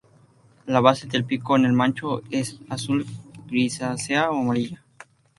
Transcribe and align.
La 0.65 0.79
base 0.81 1.05
del 1.05 1.25
pico 1.25 1.55
en 1.55 1.63
el 1.65 1.73
macho 1.73 2.23
es 2.31 2.59
azul 2.69 3.05
grisácea 3.47 4.31
o 4.31 4.39
amarilla. 4.41 4.83